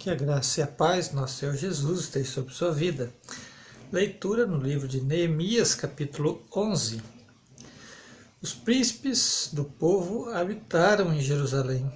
[0.00, 3.12] Que a graça e a paz, nosso Senhor Jesus, esteja sobre sua vida.
[3.92, 7.02] Leitura no livro de Neemias, capítulo 11.
[8.40, 11.92] Os príncipes do povo habitaram em Jerusalém,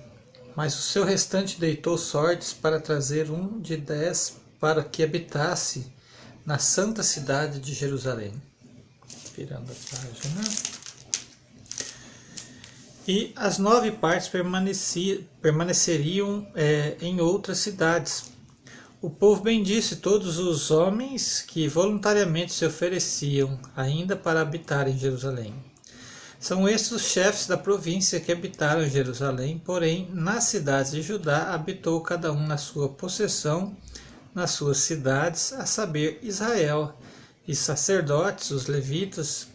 [0.55, 5.91] mas o seu restante deitou sortes para trazer um de dez para que habitasse
[6.45, 8.35] na santa cidade de Jerusalém.
[9.35, 10.84] Virando a página
[13.07, 14.31] e as nove partes
[15.41, 18.33] permaneceriam é, em outras cidades.
[19.01, 25.53] O povo bendisse todos os homens que voluntariamente se ofereciam ainda para habitar em Jerusalém.
[26.41, 32.01] São estes os chefes da província que habitaram Jerusalém, porém, nas cidades de Judá habitou
[32.01, 33.77] cada um na sua possessão,
[34.35, 36.99] nas suas cidades, a saber, Israel,
[37.47, 39.49] e sacerdotes, os levitas,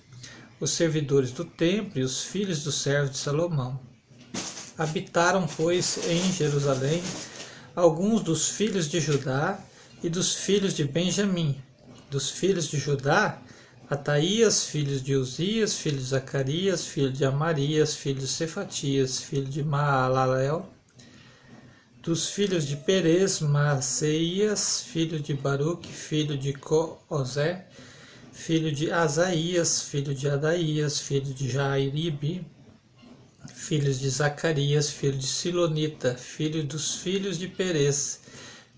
[0.59, 3.79] os servidores do templo e os filhos dos servos de Salomão.
[4.77, 7.01] Habitaram, pois, em Jerusalém
[7.75, 9.59] alguns dos filhos de Judá
[10.03, 11.61] e dos filhos de Benjamim.
[12.09, 13.41] Dos filhos de Judá,
[13.89, 19.63] Ataías, filho de Uzias, filho de Zacarias, filho de Amarias, filho de Cefatias, filho de
[19.63, 20.69] Maalalel.
[22.01, 27.67] Dos filhos de Perez, Maceias, filho de Baruque, filho de Coozé,
[28.39, 32.47] filho de Asaías, filho de Adaías, filho de Jairibe,
[33.53, 38.21] filhos de Zacarias, filho de Silonita, filho dos filhos de Perez,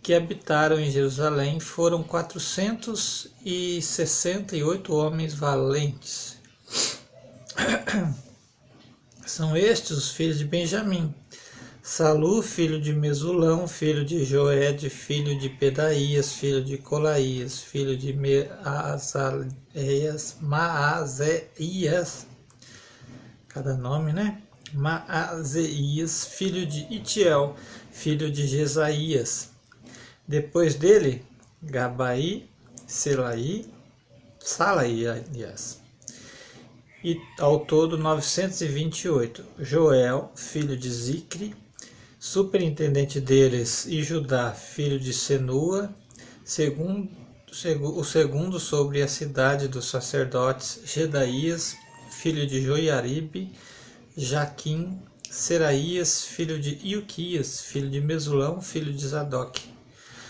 [0.02, 6.38] que habitaram em Jerusalém, foram quatrocentos e sessenta e oito homens valentes.
[9.26, 11.14] São estes os filhos de Benjamim,
[11.84, 18.16] Salu, filho de Mesulão, filho de Joed, filho de Pedaías, filho de Colaías, filho de
[20.40, 22.28] Maazéias,
[23.48, 24.44] cada nome, né?
[24.72, 27.56] Maazéias, filho de Itiel,
[27.92, 29.50] filho de Jesaías.
[30.28, 31.26] Depois dele,
[31.64, 32.48] Gabai,
[32.86, 33.66] Selaí,
[34.40, 35.82] Salaías.
[37.04, 39.44] E ao todo 928.
[39.60, 41.56] Joel, filho de Zicre,
[42.24, 45.92] superintendente deles, e Judá, filho de Senua,
[46.46, 47.10] segundo,
[47.98, 51.76] o segundo sobre a cidade dos sacerdotes, Gedaías,
[52.12, 53.52] filho de Joiaribe,
[54.16, 55.02] Jaquim,
[55.32, 59.60] Seraías, filho de Ilquias, filho de Mesulão, filho de Zadok,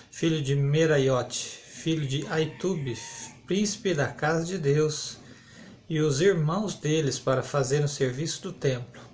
[0.10, 2.98] filho de Meraiote, filho de Aitube,
[3.46, 5.18] príncipe da casa de Deus,
[5.90, 9.11] e os irmãos deles para fazerem o serviço do templo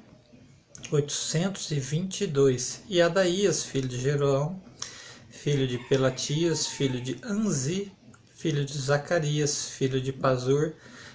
[0.92, 2.82] 822.
[2.88, 4.62] E Adaías, filho de Jeroão,
[5.30, 7.92] filho de Pelatias, filho de Anzi,
[8.36, 10.74] filho de Zacarias, filho de Pazur,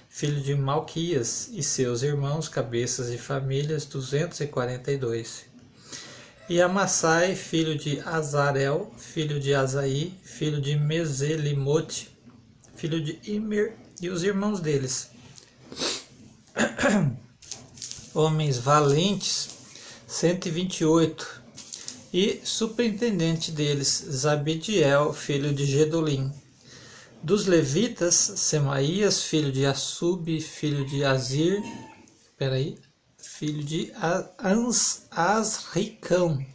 [0.09, 5.45] filho de Malquias, e seus irmãos, cabeças e famílias, 242.
[6.49, 12.15] E Amassai, filho de Azarel, filho de Azaí, filho de Meselimote,
[12.75, 15.09] filho de Imer, e os irmãos deles.
[18.13, 19.52] Homens valentes
[20.13, 21.41] 128.
[22.13, 26.31] E superintendente deles, Zabdiel, filho de Gedolim.
[27.23, 31.63] Dos levitas, Semaías, filho de Assub, filho de Azir,
[32.37, 32.77] peraí,
[33.17, 33.91] filho de
[34.37, 36.45] Ans, Asricão,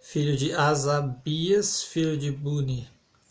[0.00, 2.88] filho de Azabias, filho de Buni.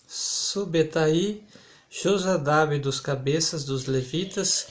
[0.08, 1.42] Subetai,
[1.90, 4.68] Josadab dos cabeças dos levitas,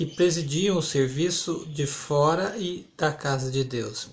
[0.00, 4.08] que presidiam o serviço de fora e da casa de Deus.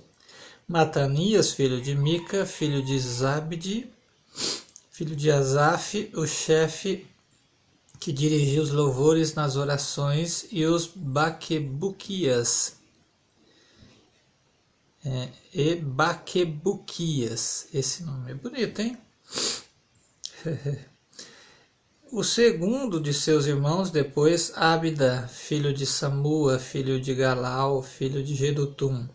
[0.68, 3.90] Matanias, filho de Mica, filho de Zabdi,
[4.92, 7.08] filho de Asaf, o chefe
[8.02, 12.76] que dirigia os louvores nas orações, e os Baquebuquias,
[15.06, 17.70] é, e Baquebuquias.
[17.74, 18.98] Esse nome é bonito, hein?
[22.10, 28.34] O segundo de seus irmãos, depois, Abda, filho de Samua, filho de Galal, filho de
[28.34, 29.10] Gedutum.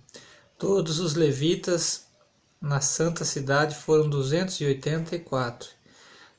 [0.58, 2.04] Todos os levitas
[2.60, 5.70] na santa cidade foram 284.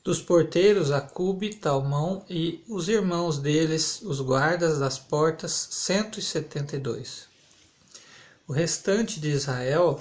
[0.04, 7.24] Dos porteiros, Acube, Talmão e os irmãos deles, os guardas das portas, 172.
[8.46, 10.00] O restante de Israel,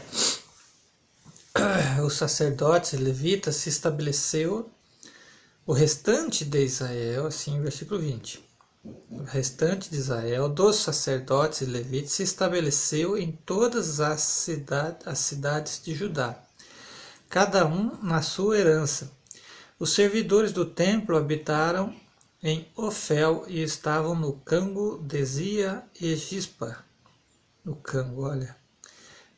[2.05, 4.69] os sacerdotes levitas, se estabeleceu
[5.65, 8.43] o restante de Israel, assim, versículo 20.
[9.09, 15.31] O restante de Israel, dos sacerdotes e levitas, se estabeleceu em todas as, cidade, as
[15.31, 16.37] vezes de Judá,
[17.29, 19.09] cada um na sua herança.
[19.79, 21.95] Os servidores do templo habitaram
[22.41, 26.83] em Ofel e estavam no Cango de Zia e Gispa.
[27.63, 28.53] No Cango, olha.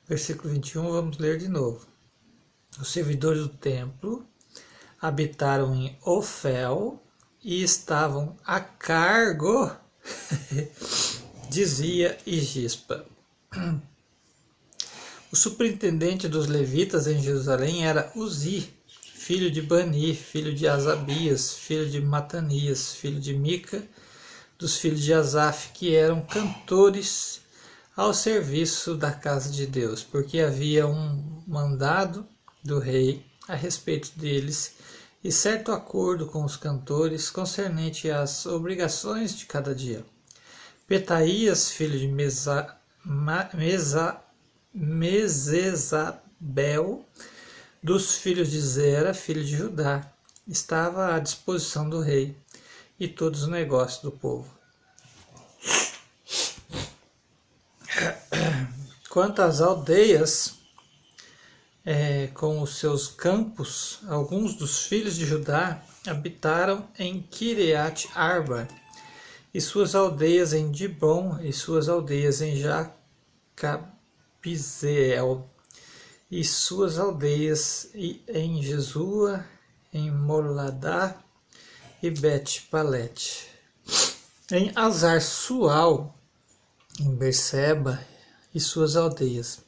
[0.08, 1.86] Versículo 21, vamos ler de novo.
[2.80, 4.28] os servidores do templo
[5.08, 7.02] habitaram em Ofel
[7.44, 9.72] e estavam a cargo,
[11.50, 13.06] dizia Igispa.
[15.32, 18.70] O superintendente dos levitas em Jerusalém era Uzi,
[19.14, 23.84] filho de Bani, filho de Asabias, filho de Matanias, filho de Mica,
[24.58, 27.42] dos filhos de Asaf, que eram cantores
[27.96, 32.26] ao serviço da casa de Deus, porque havia um mandado
[32.64, 34.74] do rei a respeito deles
[35.26, 40.06] e certo acordo com os cantores concernente às obrigações de cada dia.
[40.88, 44.22] Petaías, filho de Mesa, Mesa,
[44.72, 46.24] Mesesabel,
[47.82, 50.14] dos filhos de Zera, filho de Judá,
[50.48, 52.38] estava à disposição do rei
[53.00, 54.54] e todos os negócios do povo.
[59.10, 60.54] Quanto às aldeias,
[61.86, 68.68] é, com os seus campos, alguns dos filhos de Judá habitaram em Kiriat Arba,
[69.54, 72.56] e suas aldeias em Dibon, e suas aldeias em
[73.56, 75.48] Jacabizeel,
[76.30, 79.46] e suas aldeias em Jesua,
[79.94, 81.16] em Moladá
[82.02, 83.48] e Bet-Palet.
[84.52, 86.14] Em Azar Sual,
[87.00, 88.00] em Berseba
[88.54, 89.60] e suas aldeias.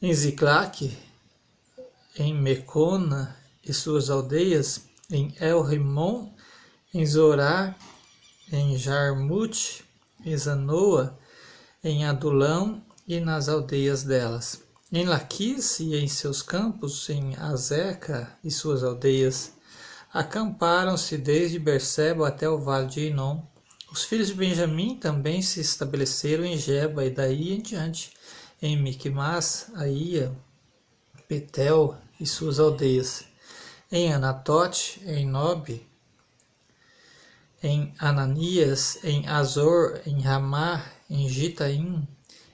[0.00, 0.94] Em Ziclac,
[2.16, 6.32] em Mecona e suas aldeias, em El Rimon,
[6.92, 7.74] em Zorá,
[8.52, 9.84] em Jarmute,
[10.24, 11.18] em Zanoa,
[11.82, 14.60] em Adulão e nas aldeias delas.
[14.92, 19.52] Em Laquis e em seus campos, em Azeca e suas aldeias,
[20.12, 23.42] acamparam-se desde Berseba até o vale de Inom.
[23.90, 28.12] Os filhos de Benjamim também se estabeleceram em Geba e daí em diante,
[28.60, 30.36] em Miquimás, Aia,
[31.32, 33.24] Betel e suas aldeias,
[33.90, 35.82] em Anatote, em Nob,
[37.62, 42.06] em Ananias, em Azor, em Ramá, em Gitaim,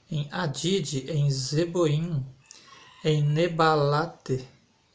[0.09, 2.25] em Adid, em Zeboim,
[3.05, 4.47] em Nebalate,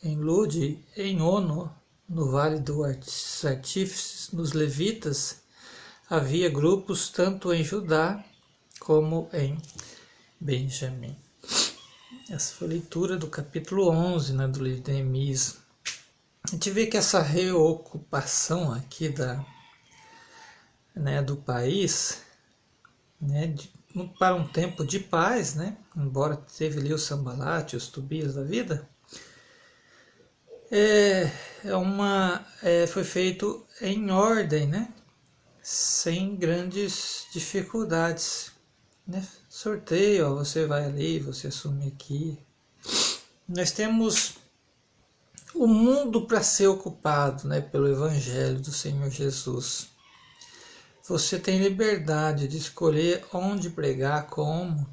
[0.02, 1.70] em Lude, em Ono,
[2.08, 5.42] no vale dos artífices, nos levitas,
[6.10, 8.24] havia grupos tanto em Judá
[8.80, 9.58] como em
[10.40, 11.23] Benjamim.
[12.30, 15.58] Essa foi a leitura do capítulo 11 né, do livro de Neemias.
[16.46, 19.46] A gente vê que essa reocupação aqui da,
[20.96, 22.22] né, do país
[23.20, 23.70] né, de,
[24.18, 28.88] para um tempo de paz, né, embora teve ali o Sambalate, os Tubias da vida,
[30.72, 31.30] é,
[31.66, 34.94] é uma, é, foi feito em ordem, né,
[35.62, 38.54] sem grandes dificuldades.
[39.06, 39.22] Né?
[39.56, 42.40] Sorteio, ó, você vai ali, você assume aqui.
[43.48, 44.38] Nós temos
[45.54, 49.90] o mundo para ser ocupado né, pelo Evangelho do Senhor Jesus.
[51.08, 54.92] Você tem liberdade de escolher onde pregar, como,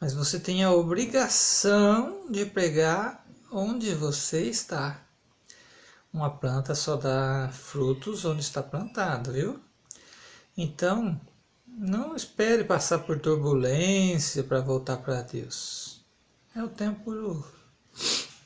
[0.00, 3.22] mas você tem a obrigação de pregar
[3.52, 5.06] onde você está.
[6.10, 9.60] Uma planta só dá frutos onde está plantada, viu?
[10.56, 11.20] Então,
[11.76, 16.04] não espere passar por turbulência para voltar para Deus.
[16.54, 17.44] É o tempo,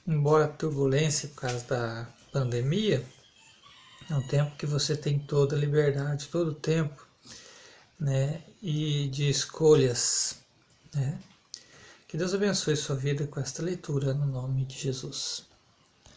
[0.06, 3.04] embora turbulência por causa da pandemia,
[4.10, 7.06] é um tempo que você tem toda a liberdade, todo o tempo,
[8.00, 8.42] né?
[8.62, 10.38] E de escolhas,
[10.94, 11.18] né?
[12.06, 15.47] Que Deus abençoe sua vida com esta leitura no nome de Jesus.